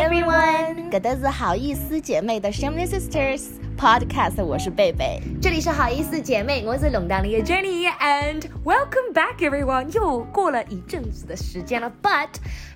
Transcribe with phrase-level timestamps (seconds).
[0.00, 3.42] everyone，搿都是好意思姐妹的 Shameless Sisters
[3.80, 12.28] podcast，我是贝贝，这里是好意思姐妹，我是龙当里的 Jenny，and welcome back everyone，又过了一阵子的时间了，but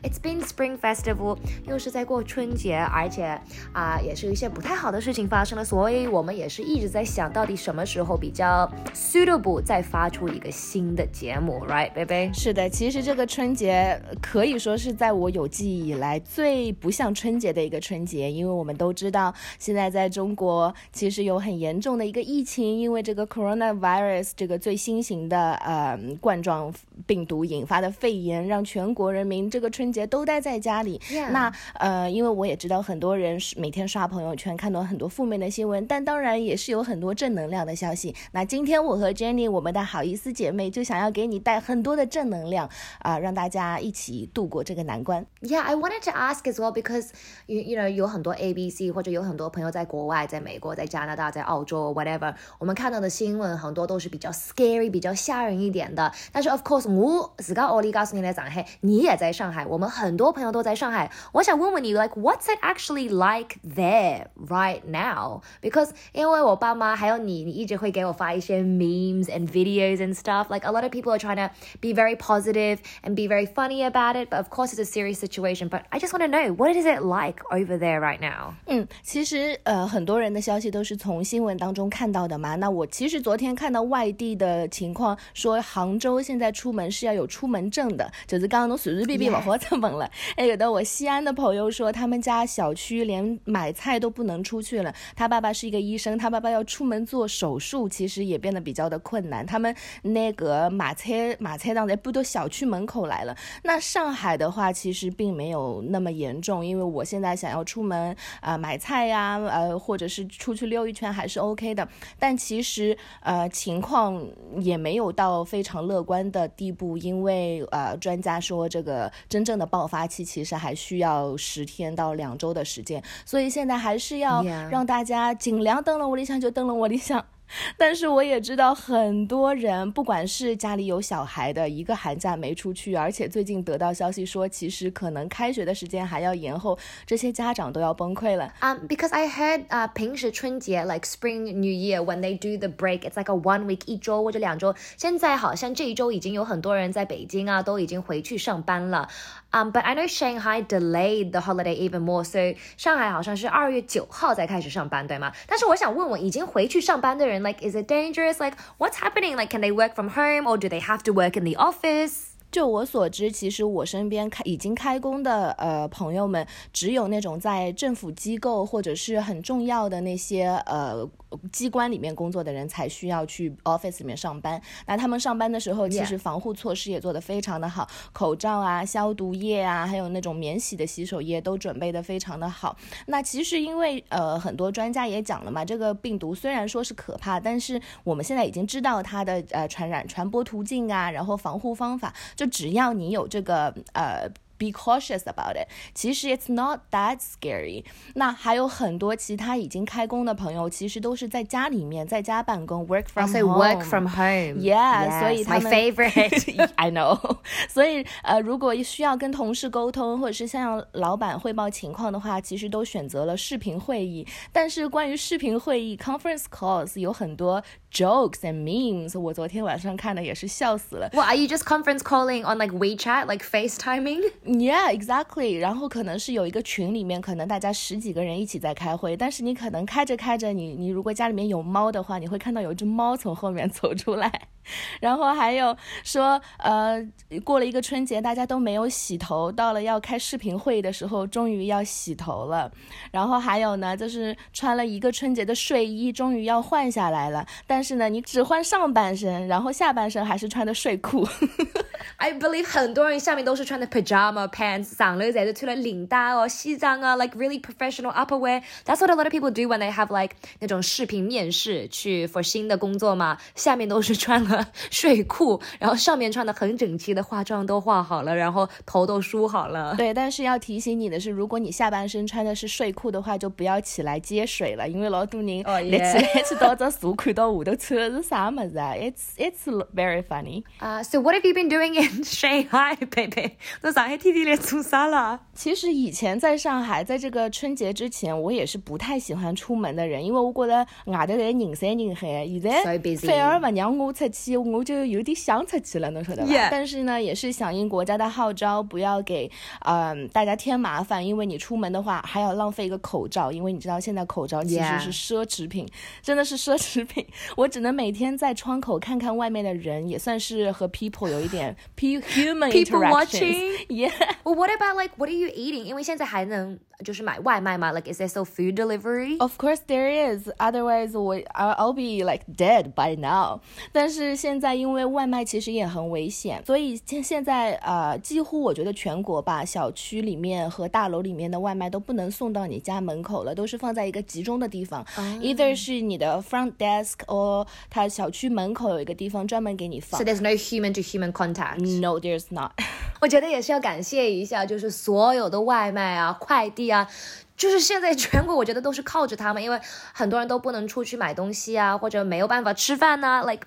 [0.02, 1.36] it's been Spring Festival，
[1.66, 3.38] 又是在过春节，而且
[3.74, 12.30] 啊也是一些不太好的事情发生了，所以我们也是一直在想到底什么时候比较 suitable 再发出一个新的节目，right，贝贝？
[12.32, 26.72] 是的，其实这个春节可以说是在我有记忆以来最不像春节的一个春节，因为我们都知道现在在中国其实有很严重的一个疫情，因为这个 coronavirus 这个最新型的呃冠状
[27.04, 31.00] 病毒引发的肺炎，让全国人民这个春节都待在家里。
[31.32, 38.14] 那呃，因为我也知道很多人是每天刷朋友圈看到很多负面的新闻，但当然也是有很多正能量的消息。
[38.30, 42.70] 那今天我和 Jenny 我们的好意思姐妹就想要给你带很多的正能量
[43.00, 45.26] 啊、让大家一起度过这个难关。
[45.40, 47.08] Yeah, I wanted to ask as well because
[47.46, 56.11] you you know 有很多 A B C 或者有很多朋友在国外，在美国、在加拿大、在澳洲 whatever，我们看到的新闻很多都是比较 scary、比较吓人一点的。
[56.31, 61.09] 但是 of course 我自个我里告诉你来上海，你也在上海，我们很多朋友都在上海。
[61.31, 65.41] 我想问问你，like what's it actually like there right now?
[65.61, 70.47] Because 因为我爸妈还有你，你一直会给我发一些 memes and videos and stuff.
[70.49, 73.85] Like a lot of people are trying to be very positive and be very funny
[73.85, 75.69] about it, but of course it's a serious situation.
[75.69, 78.53] But I just want to know what is it like over there right now?
[78.67, 82.56] 嗯，其实呃，很多人的消息 都是从新闻当中看到的嘛。
[82.56, 90.10] 那我其实昨天看到外地的情况，说杭州现在出门是要有出门证的，就是刚刚侬随随便便往火出门了。
[90.34, 94.92] 哎，有的我西安的朋友说，他们家小区连买菜都不能出去了。
[95.14, 99.46] 他爸爸是一个医生，他爸爸要出门做手术，其实也变得比较的困难。
[99.46, 103.36] 他们那个马车马车档在不都小区门口来了。
[103.62, 111.86] 那上海的话，其实并没有那么严重，因为我现在想要出门啊、呃买菜呀、呃，或者是出去溜一圈还是 OK 的。
[112.18, 114.24] 但其实呃情况
[114.58, 127.24] 也没有到非常乐观的地步，因为呃专家说这个真正的爆发期其实还需要十天到两周的时间，所以现在还是要让大家尽量登了我理想就登了我理想。
[127.76, 138.52] 但是我也知道很多人，不管是家里有小孩的，一个寒假没出去，而且最近得到消息说，其实可能开学的时间还要延后，这些家长都要崩溃了。
[138.60, 143.16] Um, because I heard uh, 平时春节 like Spring New Year when they do the break, it's
[143.16, 144.74] like a one week 一周或者两周。
[144.96, 149.08] 现在好像这一周已经有很多人在北京啊，都已经回去上班了。
[149.53, 152.39] Um, but I know Shanghai delayed the holiday even more, so
[152.77, 155.31] 上海好像是二月九号才开始上班，对吗？
[155.47, 158.39] 但是我想问问，已经回去上班的人，like is it dangerous?
[158.39, 159.35] Like what's happening?
[159.35, 162.27] Like can they work from home or do they have to work in the office?
[162.51, 171.07] 就我所知，其实我身边开已经开工的呃朋友们，只有那种在政府机构或者是很重要的那些呃
[171.52, 174.60] 机关里面工作的人才需要去 office 里面上班。
[174.86, 182.76] 那他们上班的时候，其实防护措施也做得非常的好，口罩啊、消毒液啊，还有那种免洗的洗手液都准备得非常的好。
[183.06, 194.30] 那其实因为呃很多专家也讲了嘛，这个病毒虽然说是可怕，但是我们现在已经知道它的呃传染传播途径啊，然后防护方法，就只要你有这个呃。
[194.59, 195.69] Be cautious about it。
[195.95, 197.85] 其实 it's not that scary。
[198.15, 203.57] 那还有很多其他已经开工的朋友，其实都是在家里面在家办公，work from So home。
[203.57, 204.59] work from home.
[204.59, 206.69] Yeah，所以 Yes, 他 my 们 favorite.
[206.75, 207.37] I know，
[207.69, 214.27] 所以呃，如果需要跟同事沟通，或者是向老板汇报情况的话，其实都选择了视频会议。
[214.51, 217.63] 但是关于视频会议 （conference calls） 有很多
[217.93, 221.09] jokes and memes，我昨天晚上看的也是笑死了。
[221.13, 224.33] What are you just conference calling on like WeChat, like FaceTiming?
[224.44, 225.58] Yeah, exactly。
[225.58, 234.48] 然后可能是有一个群里面，可能大家十几个人一起在开会，但是你可能开着开着，你你如果家里面有猫的话，你会看到有只猫从后面走出来。
[235.00, 237.04] 然后还有说，呃，
[237.44, 242.70] 过了一个春节，大家都没有洗头，到了要开视频会议的时候，终于要洗头了。
[243.10, 251.26] 然后还有呢，就是穿了一个春节的睡衣，终于要换下来了，但是呢，你只换上半身，然后下半身还是穿的睡裤。
[252.16, 258.62] I believe 很多人下面都是穿的 pajama pants，上头才是穿了领带哦、西装啊，like really professional upperwear.
[258.84, 269.94] That's what a lot of people do when they have like 那种视频面试去 for 新的工作嘛，下面都是穿了个 睡裤，然后上面穿的很整齐的，化妆都化好了，然后头都梳好了。
[269.96, 280.62] 对，但是要提醒你的是，如果你下半身穿的是睡裤的话，就不要起来接水了，因为老多人立起来去到这树看到下头穿的是啥么子啊？It's it's very funny.
[280.78, 283.52] 啊，So what have you been doing in Shanghai, baby？
[283.80, 285.40] 在上海天天来做啥了？
[285.54, 296.68] 其实以前在上海，在这个春节之前，我也是不太喜欢出门的人，因为我觉得外头在人山人海，现在反而不让我出去，我就有点想出去了，侬晓得吧？
[296.70, 299.50] 但是呢，也是响应国家的号召，不要给
[299.80, 305.88] 嗯大家添麻烦，因为你出门的话还要浪费一个口罩，因为你知道现在口罩其实是奢侈品，
[306.22, 307.26] 真的是奢侈品。
[307.56, 313.72] 我只能每天在窗口看看外面的人，也算是和 people 有一点 human interaction。
[313.88, 314.12] Yeah.
[314.44, 315.84] Well, what about like what are you eating？
[315.84, 319.38] 因为现在还能就是买外卖嘛？Like is there still food delivery?
[319.38, 320.48] Of course there is.
[320.58, 323.60] Otherwise, 我 I'll be like dead by now.
[323.92, 335.04] 但是现在因为外卖其实也很危险，所以现现在呃几乎我觉得全国吧，小区里面和大楼里面的外卖都不能送到你家门口了，都是放在一个集中的地方。
[335.40, 340.18] Either 是你的 front desk or 它小区门口有一个地方专门给你放。
[340.18, 341.80] So there's no human to human contact.
[342.00, 342.72] No, there's not.
[343.20, 347.08] 我觉得也是要感谢一下，就是所有的外卖啊、快递啊，
[347.56, 349.80] 就是现在全国我觉得都是靠着他们，因为
[350.12, 353.66] 很多人都不能出去买东西啊，或者没有办法吃饭呐、啊、，like。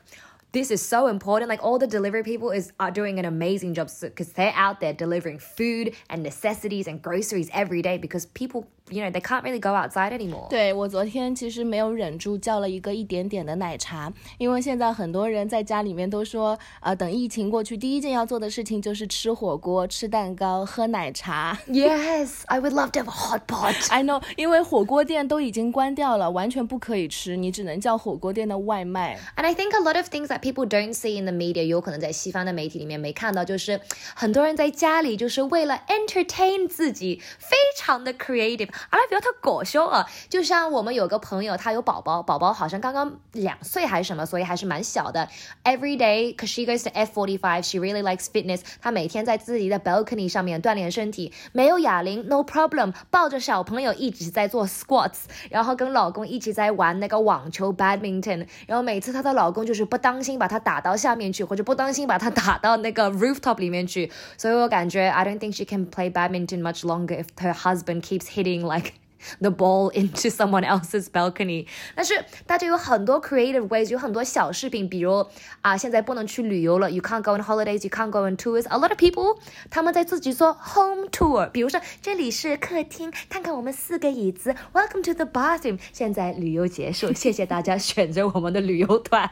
[0.58, 1.50] This is so important.
[1.50, 4.94] Like all the delivery people is are doing an amazing job because they're out there
[4.94, 9.61] delivering food and necessities and groceries every day because people you know they can't really
[9.61, 10.49] go outside anymore.
[10.49, 21.59] 对我昨天其实没有忍住叫了一个一点点的奶茶，因为现在很多人在家里面都说，呃，等疫情过去，第一件要做的事情就是吃火锅、吃蛋糕、喝奶茶。
[21.69, 23.89] Yes, I would love to have a hot pot.
[23.91, 29.19] I know，因为火锅店都已经关掉了，完全不可以吃，你只能叫火锅店的外卖。
[29.37, 33.81] And I think a lot of things that people don't see in the media，有可能在西方的媒体里面没看到，就是
[34.15, 38.70] 很多人在家里就是为了 entertain 自己，非 常的 creative。
[38.90, 40.06] 阿拉不要太搞笑啊！
[40.28, 45.30] 就像我们有个朋友，他有宝宝，宝宝好像刚刚两岁还是什么，所以还是蛮小的。
[45.64, 48.62] Every day, cause she goes to F45, she really likes fitness。
[48.82, 66.82] 她每天在自己的 balcony 上面锻炼身体，没有哑铃，no problem，抱着小朋友一直在做 squats，然后跟老公一直在玩那个网球 badminton，然后每次她的老公就是不当心把她打到下面去，或者不当心把她打到那个 rooftop 里面去，所以我感觉 I don't think she can play badminton much
[66.82, 68.94] longer if her husband keeps hitting like
[69.40, 71.66] the ball into someone else's balcony。
[71.96, 75.26] 但是大家有很多 creative ways，有很多小饰品，比如
[75.62, 78.68] 啊，现在不能去旅游了，you can't go on holidays，you can't go on tours。
[78.68, 79.38] A lot of people
[79.70, 85.80] 他们在自己做 home tour，比如说这里是客厅，看看我们四个椅子，Welcome to the bathroom。
[85.92, 89.30] 现在旅游结束，谢谢大家选择我们的旅游团。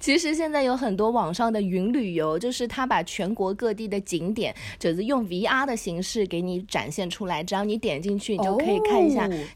[0.00, 9.04] 其实现在有很多网上的云旅游，就是他把全国各地的景点，就是用 VR 的形式给你展现出来，只要你点进去，你就可以看。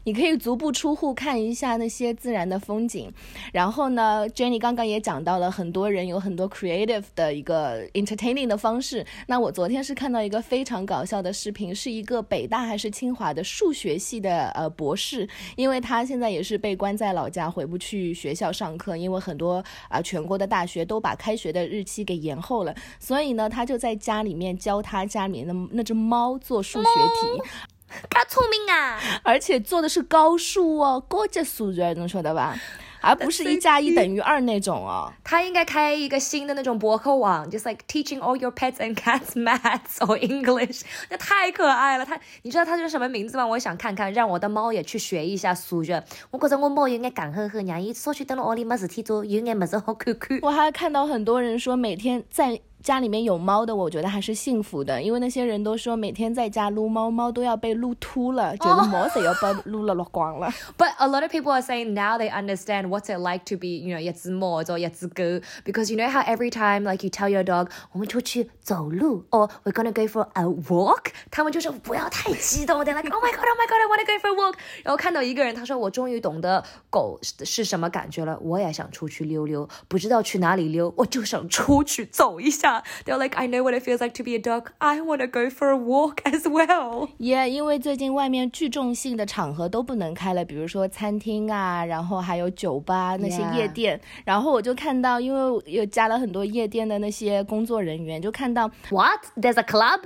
[0.03, 3.11] 你可以足不出户看一下那些自然的风景。
[3.53, 9.05] 然后呢，Jenny 刚刚也讲到了，很多人有很多 creative 的一个 entertaining 的方式。
[9.27, 27.49] 那我昨天是看到一个非常搞笑的视频，是一个北大还是清华的数学系的呃博士，因为他现在也是被关在老家，回不去学校上课，因为很多啊全国的大学都把开学的日期给延后了，所以呢，他就在家里面教他家里面的那只猫做数学题。
[28.09, 32.55] 他聪明啊，而且做的是高数哦，高级数学，能晓得吧？
[33.01, 35.09] 而不是一加一等于二那种哦。
[35.23, 42.05] 他应该开一个新的那种博客网，just like teaching all your pets and cats maths or English，那太可爱了。
[42.05, 43.47] 他，你知道他叫什么名字吗？
[43.47, 46.03] 我想看看，让我的猫也去学一下数学。
[46.29, 50.37] 我觉着我猫有眼干呵呵，让伊少去等了屋里没事体做，有眼没事好看看。
[50.41, 52.59] 我还看到很多人说每天在。
[52.81, 60.49] 家里面有猫的，我觉得还是幸福的，因为那些人都说每天在家撸猫，猫都要被撸秃了，觉得毛都要被撸了落光了。
[60.77, 63.93] But a lot of people are saying now they understand what's it like to be, you
[63.93, 65.23] know, 一只猫或一只狗
[65.65, 70.25] ，because you know how every time like you tell your dog 我们出去走路，or we're gonna go for
[70.33, 74.53] a walk，他们就说不要太激动，they're like oh my god, oh my god, I wanna go for a walk。
[74.83, 82.68] 然后看到一个人，他说我终于懂得狗是什么感觉了，我也想出去溜溜，不知道去哪里溜，我就想出去走一下。
[83.04, 84.70] They're like, I know what it feels like to be a dog.
[84.78, 87.08] I want to go for a walk as well.
[87.18, 94.00] Yeah，因为最近外面聚众性的场合都不能开了，比如说餐厅啊，然后还有酒吧那些夜店。
[94.24, 99.20] 然后我就看到，因为有加了很多夜店的那些工作人员，就看到 What?
[99.36, 100.00] There's a club?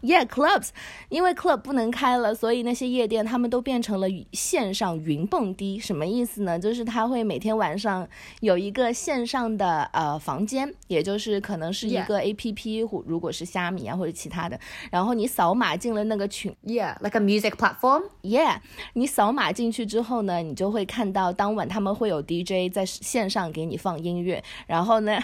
[0.00, 0.68] Yeah, clubs，
[1.08, 5.78] 因为 club 不能开了，所以那些夜店他们都变成了线上云蹦迪。
[5.78, 6.58] 什么意思呢？
[6.58, 8.08] 就是他会每天晚上
[8.40, 14.58] 有一个线上的呃房间，也就是可能是一个 A P P，或如果是虾米啊或者其他的，
[14.90, 18.04] 然后你扫码进了那个群，Yeah, like a music platform.
[18.22, 18.58] Yeah，
[18.92, 25.18] 你扫码进去之后呢，你就会看到当晚他们会有 DJ 在线上给你放音乐，然后呢。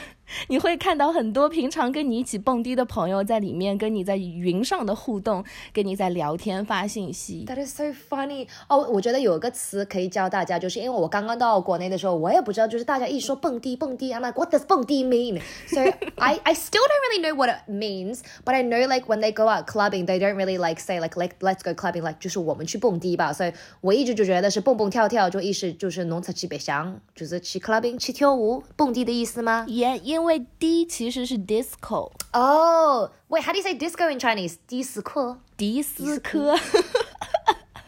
[0.48, 7.44] 你会看到很多平常跟你一起蹦迪的朋友在里面跟你在云上的互动，跟你在聊天发信息。
[7.46, 8.48] That is so funny。
[8.68, 15.40] 哦，我觉得有一个词可以教大家，就是因为我刚刚到国内的时候，我也不知道，就是大家一说蹦迪蹦迪，I'm like what does 蹦迪 mean?
[15.68, 15.82] So
[16.16, 19.32] I I still don't really know what it means, but I know like when they
[19.32, 23.32] go out clubbing, they don't really like say like like let's go clubbing like 就是我们去蹦迪吧。
[23.32, 23.52] 所以
[23.82, 30.13] 我一直就觉得是蹦蹦跳跳，就意思就是侬出去白相，就是去 clubbing 去跳舞蹦迪的意思吗？Yeah。
[30.13, 34.57] 因为 D 其实是 disco。Oh, wait, how do you say disco in Chinese?
[34.67, 35.39] 迪斯科。
[35.57, 36.55] 迪斯科。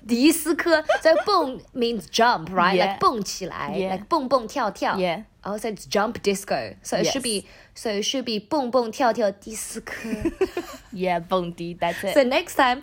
[0.07, 0.83] 迪斯科。
[1.01, 2.75] So boom means jump, right?
[2.75, 2.87] Yeah.
[2.93, 3.91] Like 蹦起来 Yeah.
[3.93, 5.23] like 蹦蹦跳跳 Yeah.
[5.43, 6.75] Oh, so it's jump disco.
[6.83, 7.43] So it should Yes.
[7.43, 10.09] be so it should be 蹦蹦跳跳迪斯科。
[10.93, 12.13] Yeah， 蹦迪，That's it。
[12.13, 12.81] so next time,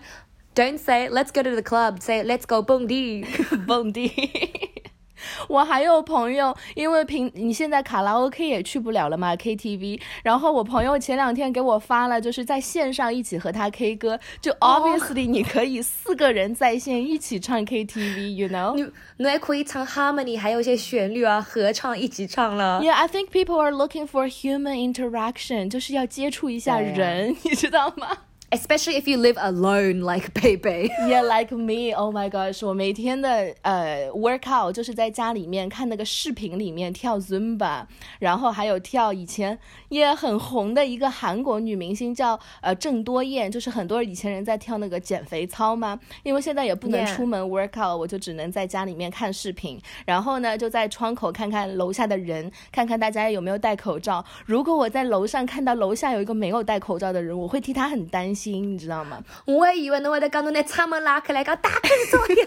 [0.54, 2.00] don't say let's go to the club.
[2.00, 3.24] Say let's go 蹦迪。
[3.66, 4.12] 蹦迪。
[5.47, 9.99] 我还有朋友，因为平你现在卡拉 OK 也去不了了嘛，KTV。
[10.23, 18.75] 然后我朋友前两天给我发了，就是在线上一起和他 K 歌，就 obviously 你可以四个人在线一起唱 KTV，you know？
[18.75, 22.81] 你你还可以唱 harmony，还有一些旋律啊，合唱一起唱了。
[22.81, 28.17] Yeah, I think people are looking for human interaction，就是要接触一下人， 你知道吗？
[28.53, 30.91] Especially if you live alone, like baby.
[31.07, 31.91] Yeah, like me.
[31.91, 32.63] Oh my gosh！
[32.63, 37.85] 我每天的呃 workout 就是在家里面看那个视频里面跳 Zumba，
[38.19, 39.57] 然后还有跳以前
[39.89, 45.99] 也很红的一个韩国女明星叫呃郑多燕，就是很多以前人在跳那个减肥操嘛。
[46.21, 54.23] 因为现在也不能出门 workout，我就只能在家里面看视频，然后呢就在窗口看看楼下的人，看看大家有没有戴口罩。
[54.45, 59.23] 如果我在楼上看到楼下有一个没有戴口罩的人，我会替他很担心，你知道吗？
[59.45, 62.45] 我还以为侬会得讲侬拿窗门拉开来讲打开作业。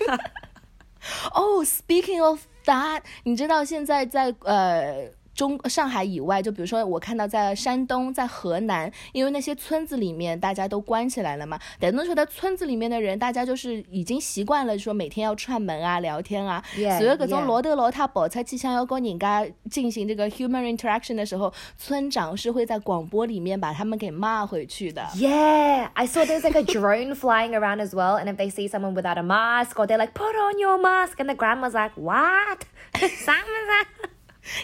[1.32, 5.10] 哦、 s p e a k i n g of that，你知道现在在呃。
[5.36, 16.60] 中上海以外，就比如说我看到在山东、在河南，因为那些村子里面大家都关起来了嘛，等那时候在村子里面的人，大家就是已经习惯了说每天要串门啊、聊天啊，
[16.98, 25.02] 所以各种.罗德罗他跑出去想要跟人家进行这个 human interaction 的时候，村长是会在广播里面把他们给骂回去的。
[25.14, 28.94] Yeah, I saw there's like a drone flying around as well, and if they see someone
[28.94, 32.62] without a mask, or they're like, "Put on your mask," and the grandma's like, "What?"
[32.94, 34.15] 啥么子？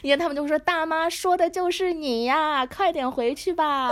[0.02, 3.90] 因为他们就说大妈说的就是你呀，快点回去吧。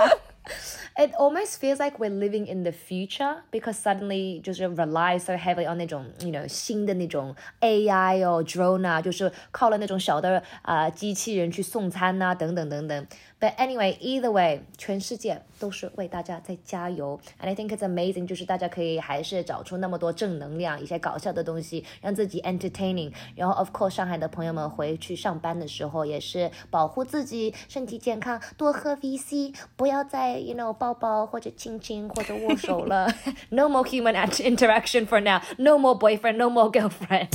[0.97, 5.71] It almost feels like we're living in the future because suddenly 就是 rely so heavily
[5.71, 13.07] on 那种 you know 新的那种 AI 哦 drone 啊，就是靠了那种小的啊、呃机器人去送餐呐、等等等等。
[13.41, 17.19] But anyway, either way，全世界都是为大家在加油。
[17.41, 23.13] And I think it's amazing，就是大家可以还是找出那么多正能量，一些搞笑的东西，让自己 entertaining。
[23.35, 33.11] 然后 of course，上海的朋友们回去上班的时候也是保护自己身体健康，多喝 VC，不要再 you know 抱抱或者亲亲或者握手了。
[33.49, 35.41] no more human at interaction for now.
[35.57, 36.37] No more boyfriend.
[36.37, 37.29] No more girlfriend.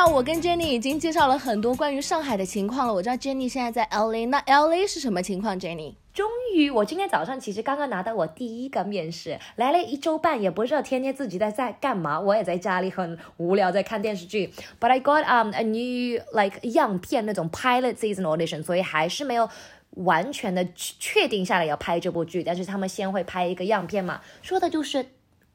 [0.00, 2.94] 那我跟 Jenny 已经介绍了很多关于上海的情况了。
[2.94, 5.94] 我知道 Jenny 现在在 LA，那 LA 是什么情况？Jenny？
[6.14, 12.20] 终于，我今天早上其实刚刚拿到我第一个面试，来了一周半，也不知道天天自己在在干嘛。
[12.20, 14.52] 我也在家里很无聊，在看电视剧。
[14.78, 19.50] But I got um a new like 样片那种 pilot season audition，所以还是没有
[19.96, 22.44] 完全的确定下来要拍这部剧。
[22.44, 25.06] 但是他们先会拍一个样片嘛，说的就是。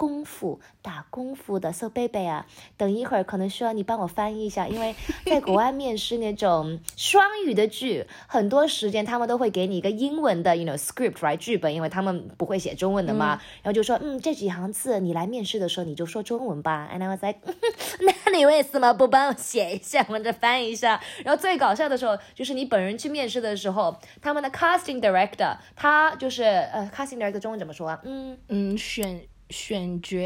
[0.03, 2.45] 功夫打功夫的，so baby 啊，
[2.75, 4.93] 等一会儿可能需要你帮我翻译一下，因为
[5.25, 17.39] 在国外面试那种双语的剧，很多时间他们都会给你一个英文的，you know script right 剧本，因为他们不会写中文的嘛，然后就说，嗯，这几行字你来面试的时候你就说中文吧，and I was like，
[18.25, 21.01] 那你为什么不帮我写一下或者翻译一下？
[21.23, 28.01] 然后最搞笑的时候就是你本人去面试的时候，他们的 casting director 他就是呃 casting director 中文怎么说啊？
[28.03, 28.37] 嗯。
[28.49, 29.21] 嗯，选
[29.53, 30.17] 选角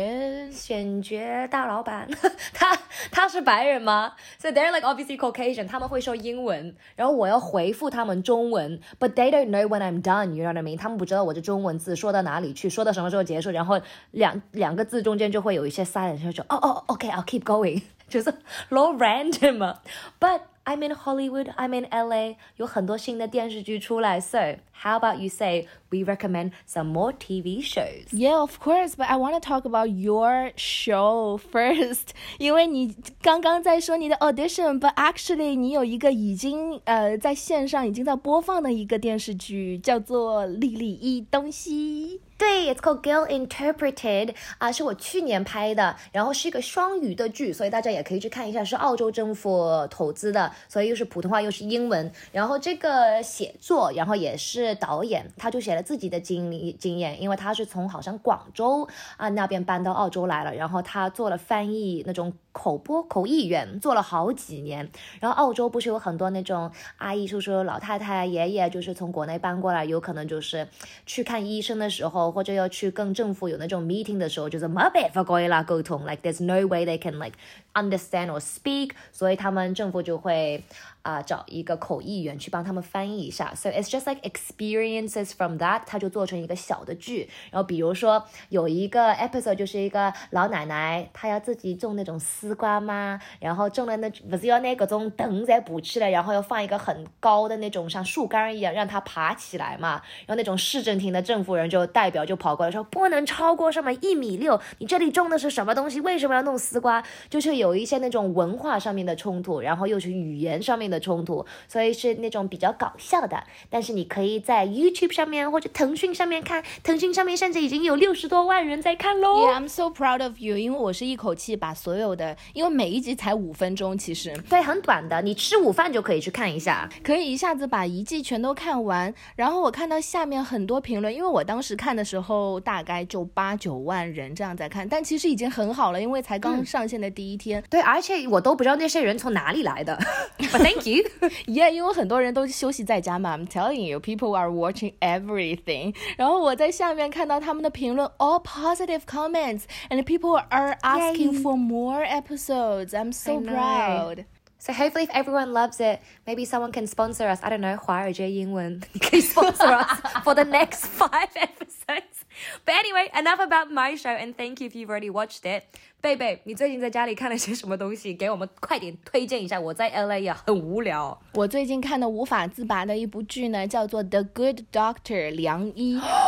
[0.49, 1.17] 选角
[1.49, 2.07] 大老板，
[2.53, 2.79] 他
[3.11, 10.77] 他是白人吗？So they're like obviously Caucasian，他们会说英文，然后我要回复他们中文，but they don't know when I'm done，you know what I mean？
[10.77, 13.81] 他们不知道我这中文字说到哪里去，说到什么时候结束，然后
[14.11, 18.33] 两两个字中间就会有一些 silence，就说哦哦，OK，I'll keep going，就是
[18.69, 20.39] low random，but。
[20.66, 24.20] I'm in Hollywood, I'm in LA，有很多新的电视剧出来。
[24.20, 24.38] So
[24.72, 28.12] how about you say we recommend some more TV shows?
[28.12, 32.10] Yeah, of course, but I want to talk about your show first.
[32.38, 42.20] 因为你刚刚在说你的 audition，but actually 你有一个已经呃在线上已经在播放的一个电视剧，叫做《莉莉一东西》。
[42.37, 52.11] 对，It's called Girl Interpreted 啊，是我去年拍的，然后是一个双语的剧，所以大家也可以去看一下，是澳洲政府投资的，所以又是普通话又是英文。
[52.31, 64.87] 然后这个写作，然后也是导演，他就写了自己的经历经验，因为他是从好像广州啊那边搬到澳洲来了，然后他做了翻译那种口播口译员，做了好几年。
[65.19, 70.67] 然后澳洲不是有很多那种阿姨叔叔、老太太、爷爷，就是从国内搬过来，有可能就是
[71.07, 72.26] 去看医生的时候。
[72.31, 77.37] 或者要去跟政府有那种 meeting 的时候，就是没办法跟伊拉沟通，like there's no way they can like
[77.73, 80.63] understand or speak，所以他们政府就会。
[81.03, 83.53] 啊，找一个口译员去帮他们翻译一下。
[83.55, 87.29] So it's just like experiences from that，他就做成一个小的剧。
[87.49, 100.01] 然后比如说有一个 episode 就是一个老奶奶，她要自己种那种丝瓜嘛，然后种了那不是要那个种藤在补起来，然后要放一个很高的那种像树干一样让它爬起来嘛。
[100.25, 105.99] 然后那种市政厅的政府人就代表就跑过来说，不能超过什么一米六，你这里种的是什么东西？
[106.01, 107.01] 为什么要弄丝瓜？
[107.29, 110.97] 就是有一些那种文化上面的冲突，然后又是语言上面的。
[111.07, 113.41] 冲突，所以是那种比较搞笑的。
[113.69, 119.45] 但是你可以在 YouTube 上面或者腾讯上面看，腾讯上面甚至已经有六十多万人在看喽。
[119.45, 129.13] Yeah, I'm so proud of you，因为我是一口气把所有的，因为每一集才五分钟，其实对，很短的，你吃午饭就可以去看一下，可以一下子把一季全都看完。
[129.35, 137.61] 然后我看到下面很多评论，因为我当时看的时候大概就八九万人这样在看，但其实已经很好了，因为才刚上线的第一天。
[137.69, 139.97] 对，而且我都不知道那些人从哪里来的。
[140.39, 141.03] But thank you.
[141.45, 143.37] Yeah，因为很多人都休息在家嘛。
[143.37, 145.93] I'm telling you, people are watching everything。
[146.15, 152.91] 然后我在下面看到他们的评论，all positive comments, and people are asking for more episodes.
[152.91, 154.25] I'm so proud.
[154.58, 157.40] So hopefully, if everyone loves it, maybe someone can sponsor us.
[157.42, 162.22] I don't know, 华尔街英文 can sponsor us for the next five episodes.
[162.64, 165.64] But anyway, enough about my show, and thank you if you've already watched it.
[166.00, 168.14] 贝贝，你最近在家里看了些什么东西？
[168.14, 169.58] 给我们快点推荐一下。
[169.58, 171.20] 我在 LA 呀，很无聊。
[171.34, 176.00] 我最近看的无法自拔的一部剧呢，叫做《The Good Doctor》良医。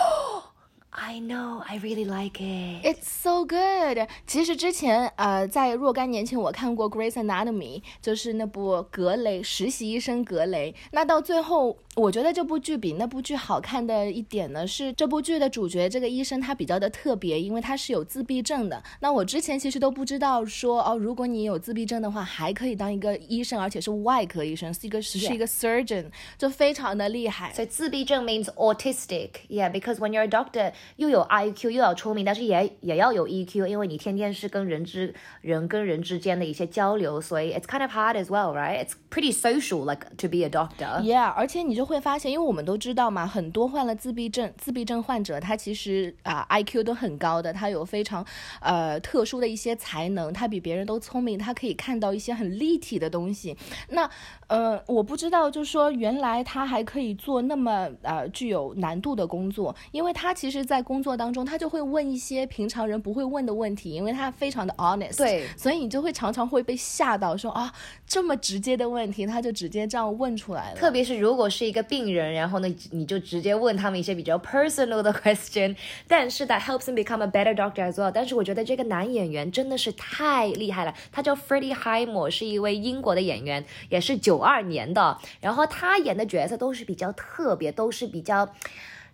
[0.92, 2.84] I know, I really like it.
[2.84, 4.08] It's so good.
[4.26, 10.74] 其实之前呃，在若干年前我看过《Grey's Anatomy》，就是那部格雷实习医生格雷。
[10.92, 11.78] 那到最后。
[11.96, 18.82] 我觉得这部剧比那部剧好看的一点呢，是这部剧的主角这个医生他比较的特别，因为他是有自闭症的。
[19.02, 26.06] 那我之前其实都不知道说哦，如果你有自闭症的话，还可以当一个医生，而且是外科医生，是一个是一个 surgeon，
[26.38, 27.52] 就非常的厉害。
[27.54, 38.94] 所以自闭症 means autistic，yeah，because when you're a doctor，又有 IQ 又要聪明，但是也也要有 EQ，因为你天天是跟人之人跟人之间的一些交流，所以 it's kind of hard as well，right？It's
[39.12, 41.02] pretty social，like to be a doctor。
[41.02, 41.90] Yeah，而且你就。
[41.90, 48.24] 会发现，因为我们都知道嘛，很多患了自闭症、自闭症患者，他其实啊，IQ 都很高的，他有非常
[48.62, 53.58] 呃特殊的一些才能，他比别人都聪明，他可以看到一些很立体的东西。
[53.90, 54.08] 那
[54.46, 67.74] 呃，我不知道，就是说原来他还可以做那么呃具有难度的工作，因为他其实，在工作当中，他就会问一些平常人不会问的问题，因为他非常的 honest，对，所以你就会常常会被吓到，说啊，
[68.08, 70.78] 这么直接的问题，他就直接这样问出来了。
[70.78, 71.80] 特别是如果是一个。
[71.90, 75.76] 病人，然后呢，你就直接问他们一些比较 personal 的 question，
[76.08, 78.12] 但是 that helps become a better doctor as well。
[78.14, 88.48] 但是我觉得这个男演员真的是太厉害了，他叫 Freddie Highmore，是一位英国的演员，也是九二年的，然后他演的角色都是比较特别，都是比较。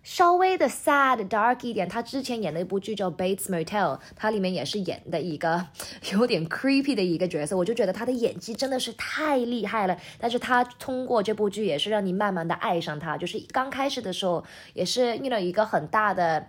[0.06, 3.64] 稍微的 sad dark 一点，他之前演的一部剧叫《Bates Motel》，
[4.14, 5.66] 他里面也是演的一个
[6.12, 9.98] 有点 creepy 的一个角色，我就觉得他的演技真的是太厉害了。
[10.20, 16.46] 但是他通过这部剧也是让你慢慢的爱上他，就是刚开始的时候也是遇到一个很大的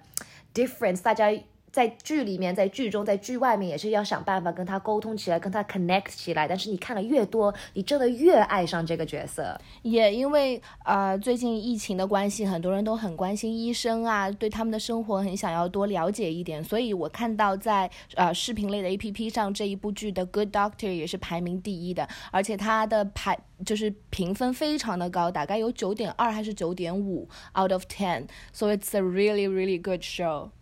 [0.54, 1.34] difference，大家。
[1.72, 6.48] 在剧里面，在剧中，在剧外面，也是要想办法跟他沟通起来，跟他 connect 起来。
[6.48, 9.60] 但是你看的越多，你真的越爱上这个角色。
[9.84, 16.64] 也因为呃，最近疫情的关系，很多人都很关心医生啊，对他们的生活很想要多了解一点。
[16.64, 27.28] 所以我看到在呃视频类的 A P P 上，这一部剧的 Good Doctor 也是排名第一的，而且它的排就是评分非常的高，大概有九点二还是九点五
[27.60, 30.50] out of ten，so it's a really really good show。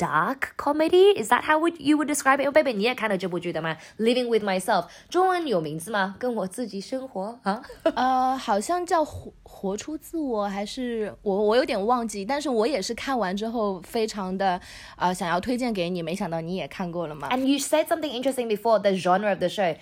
[0.00, 1.12] dark comedy.
[1.16, 2.50] Is that how would you would describe it?
[2.52, 3.76] 贝贝，你也看了这部剧的吗？
[3.98, 6.16] Living with myself，中文有名字吗？
[6.18, 7.62] 跟我自己生活啊？
[7.94, 12.24] 呃，好像叫活活出自我，还是我我有点忘记。
[12.24, 14.60] 但是我也是看完之后非常的
[14.96, 17.28] 呃想要推荐给你，没想到你也看过了吗？
[17.30, 19.76] And you said something interesting before the genre of the show.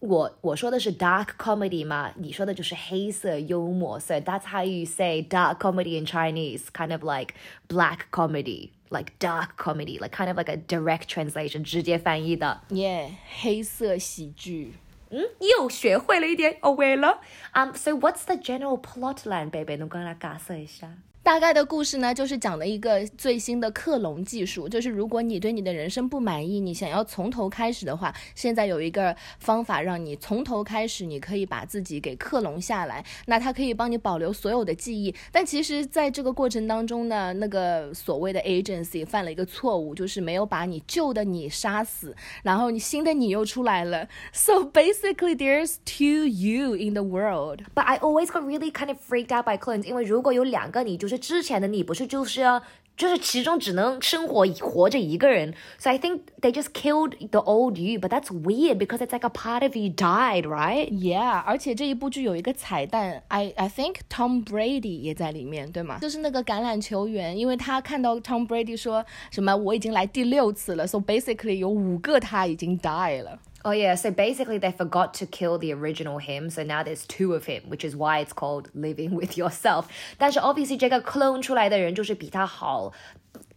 [0.00, 7.34] 我我说的是 dark comedy 嘛，你说的就是黑色幽默，so that's how you say dark comedy in Chinese, kind of like
[7.68, 12.62] black comedy, like dark comedy, like kind of like a direct translation，直接翻译的。
[12.70, 14.74] Yeah，黑色喜剧。
[15.10, 17.20] 嗯，又学会了一点，哦，会了。
[17.54, 19.76] Um, so what's the general plotline, baby？
[19.76, 20.92] 能跟大家解释一下？
[21.23, 35.15] 大概的故事呢，就是讲的一个最新的克隆技术，就是如果你对你的人生不满意，你想要从头开始的话，现在有一个方法让你从头开始，你可以把自己给克隆下来，那它可以帮你保留所有的记忆。
[35.31, 44.09] 但其实，在这个过程当中呢，那个所谓的 agency 犯了一个错误，就是没有把你旧的你杀死，然后你新的你又出来了。
[44.33, 47.61] So basically, there's two you in the world.
[47.73, 51.12] But I always got really kind of freaked out by clones，因为如果有两个你，就是。
[51.12, 52.62] 之前的你不是就是要
[52.96, 59.30] 就是其中只能生活活着一个人，so I think they just killed the old you, but that's weird because it's like a
[59.30, 60.88] part of you died, right?
[60.90, 65.98] Yeah，而且这一部剧有一个彩蛋，I I think Tom Brady 也在里面，对吗？
[66.00, 73.38] 就是那个橄榄球员，因为他看到 Tom Brady 说什么我已经来第六次了，so basically 有五个他已经 die 了。
[73.64, 77.34] Oh yeah, so basically they forgot to kill the original him, so now there's two
[77.34, 79.86] of him, which is why it's called living with yourself.
[80.16, 82.92] 但是 obviously 这个 clone 出来的人就是比他好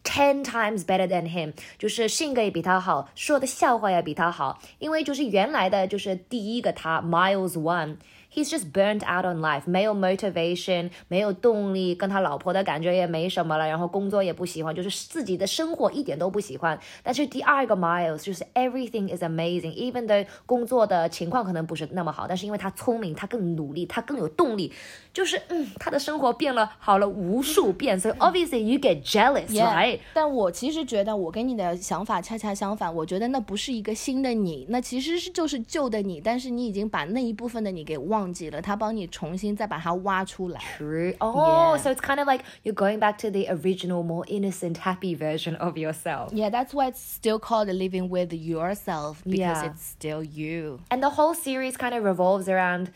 [0.04, 7.98] ten times better than him，就是性格也比他好，说的笑话也比他好，因为就是原来的就是第一个他 Miles One。
[8.37, 16.79] He's just burnt out on life，没有 motivation，没有动力，跟他老婆的感觉也没什么了，然后工作也不喜欢，就是自己的生活一点都不喜欢。
[17.03, 24.71] 但是第二个 Miles 就是 everything is amazing，even though 工作的情况可能不是那么好，但是因为他聪明，他更努力，他更有动力，
[25.15, 27.99] 就是嗯，他的生活变了好了无数遍。
[27.99, 30.01] 所以 obviously you get jealous，right？
[30.13, 38.26] 但我其实觉得我跟你的想法恰恰相反，我觉得那不是一个新的你，那其实是就是旧的你，但是你已经把那一部分的你给忘。
[38.26, 40.60] 忘记了，他帮你重新再把它挖出来。
[40.78, 41.14] True.
[41.20, 41.78] Oh, yeah.
[41.78, 45.56] so it's kind of like you're going back to the original, more innocent, happy version
[45.58, 46.34] of yourself.
[46.34, 49.66] Yeah, that's why it's still called living with yourself because yeah.
[49.66, 50.80] it's still you.
[50.90, 52.92] And the whole series kind of revolves around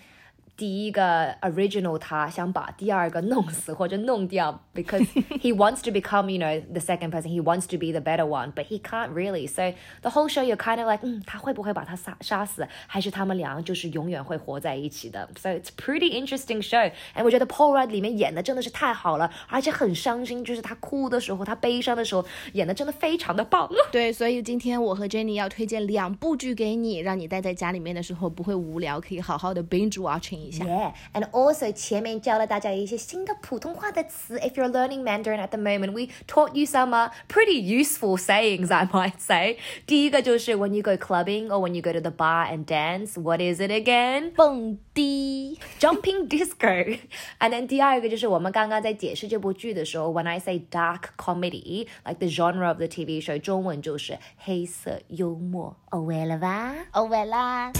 [0.59, 5.05] 第一个 original 他想把第二个弄死或者弄掉，because
[5.41, 7.23] he wants to become you know the second person.
[7.23, 9.47] He wants to be the better one, but he can't really.
[9.49, 15.29] So the whole show you're kind of like，嗯，他会不会把他杀杀死，还是他们俩就是永远会活在一起的？
[15.37, 16.89] So it's pretty interesting show.
[17.13, 23.69] And 我觉得 Paul Rudd 里面演的真的是太好了，而且很伤心，就是他哭的时候，他悲伤的时候，演的真的非常的棒。
[23.91, 30.45] 对，所以今天我和 Jenny 要推荐两部剧给你，让你待在家里面的时候不会无聊，可以好好的 binge watching。
[30.49, 34.39] Yeah, and also 前面教了大家一些新的普通话的词。
[34.39, 38.85] If you're learning Mandarin at the moment, we taught you some uh, pretty useful sayings, I
[38.87, 39.57] might say.
[39.85, 43.39] 第一个就是 when you go clubbing or when you go to the bar and dance, what
[43.39, 44.31] is it again?
[44.35, 46.97] 蹦迪 jumping disco.
[47.39, 55.75] And then 第二个就是我们刚刚在解释这部剧的时候，when I say dark comedy, like the genre of the TV show，中文就是黑色幽默。
[55.91, 56.75] 哦，喂了吧？
[56.93, 57.71] 哦，喂啦。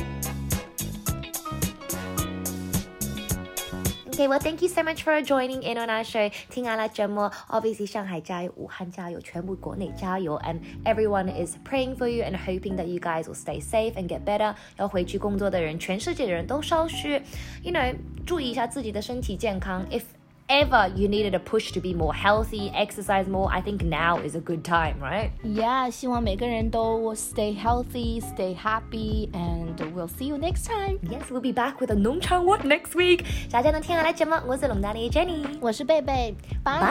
[4.19, 6.31] Okay, well, thank you so much for joining in on our show.
[6.49, 13.93] 听完了节目，obviously 上海加油，武汉加油，全部国内加油，and everyone is praying for you and hoping that you guys will stay safe
[13.95, 14.55] and get better.
[14.77, 17.21] 要回去工作的人，全世界的人都稍许，
[17.61, 17.93] you know，
[18.25, 19.85] 注意一下自己的身体健康。
[19.89, 20.03] If
[20.49, 24.35] ever you needed a push to be more healthy, exercise more, I think now is
[24.35, 25.31] a good time, right?
[25.43, 30.99] Yeah, 希望每个人都 stay healthy, stay happy, and we'll see you next time.
[31.09, 33.25] Yes, we'll be back with a 农场 what next week.
[33.49, 36.89] 大家能听下来节目，我是龙大的 Jenny，我是贝贝，拜。